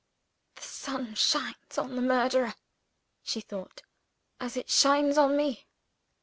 [0.55, 2.55] "The sun shines on the murderer,"
[3.21, 3.83] she thought,
[4.39, 5.67] "as it shines on me."